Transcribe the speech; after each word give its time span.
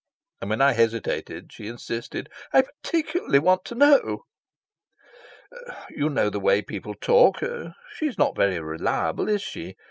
And 0.41 0.49
when 0.49 0.61
I 0.61 0.71
hesitated, 0.73 1.53
she 1.53 1.67
insisted. 1.67 2.27
"I 2.51 2.63
particularly 2.63 3.37
want 3.37 3.63
to 3.65 3.75
know." 3.75 4.23
"You 5.91 6.09
know 6.09 6.31
the 6.31 6.39
way 6.39 6.63
people 6.63 6.95
talk. 6.95 7.41
She's 7.99 8.17
not 8.17 8.35
very 8.35 8.59
reliable, 8.59 9.29
is 9.29 9.43
she? 9.43 9.75